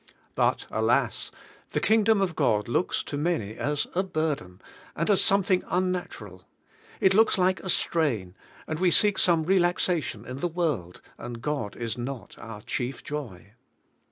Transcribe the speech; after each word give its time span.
But, 0.33 0.65
alas! 0.71 1.29
the 1.73 1.79
Kingdom 1.79 2.21
of 2.21 2.35
God 2.35 2.67
looks 2.67 3.03
to 3.03 3.19
many 3.19 3.55
as 3.55 3.85
a 3.93 4.01
burden, 4.01 4.59
and 4.95 5.11
as 5.11 5.21
some 5.21 5.43
thing 5.43 5.63
unnatural. 5.67 6.43
It 6.99 7.13
looks 7.13 7.37
like 7.37 7.59
a 7.59 7.69
strain, 7.69 8.33
and 8.65 8.79
we 8.79 8.89
seek 8.89 9.19
some 9.19 9.43
relaxation 9.43 10.25
in 10.25 10.39
the 10.39 10.47
world, 10.47 11.01
and 11.19 11.39
God 11.39 11.75
is 11.75 11.99
not 11.99 12.35
our 12.39 12.61
chief 12.61 13.03
joy. 13.03 13.51